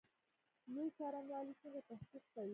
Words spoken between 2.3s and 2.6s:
کوي؟